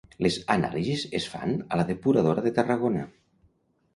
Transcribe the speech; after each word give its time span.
Les 0.25 0.35
anàlisis 0.53 1.03
es 1.19 1.27
fan 1.33 1.53
a 1.75 1.79
la 1.81 1.85
depuradora 1.91 2.45
de 2.47 2.53
Tarragona. 2.61 3.07